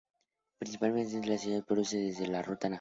El 0.55 0.61
principal 0.65 0.97
acceso 0.97 1.17
a 1.21 1.25
la 1.27 1.37
ciudad 1.37 1.57
se 1.59 1.63
produce 1.63 1.97
desde 1.99 2.25
la 2.27 2.41
ruta 2.41 2.69
Nac. 2.69 2.69